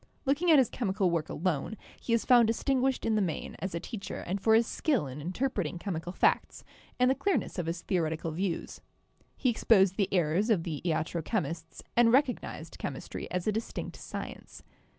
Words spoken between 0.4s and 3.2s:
ing at his chemical work alone, he is found distinguished in